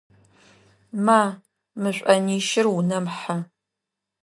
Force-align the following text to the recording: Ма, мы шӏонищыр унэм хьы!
Ма, 1.05 1.21
мы 1.81 1.89
шӏонищыр 1.97 2.65
унэм 2.77 3.05
хьы! 3.17 3.37